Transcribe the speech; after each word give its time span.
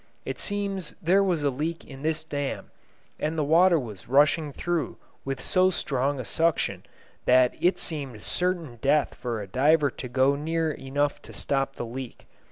It 0.25 0.39
seems 0.39 0.95
there 0.99 1.23
was 1.23 1.43
a 1.43 1.51
leak 1.51 1.85
in 1.85 2.01
this 2.01 2.23
dam, 2.23 2.71
and 3.19 3.37
the 3.37 3.43
water 3.43 3.77
was 3.77 4.07
rushing 4.09 4.51
through 4.51 4.97
with 5.23 5.39
so 5.39 5.69
strong 5.69 6.19
a 6.19 6.25
suction 6.25 6.81
that 7.25 7.53
it 7.61 7.77
seemed 7.77 8.23
certain 8.23 8.79
death 8.81 9.13
for 9.13 9.43
a 9.43 9.47
diver 9.47 9.91
to 9.91 10.07
go 10.07 10.35
near 10.35 10.71
enough 10.71 11.21
to 11.21 11.33
stop 11.33 11.75
the 11.75 11.85
leak. 11.85 12.25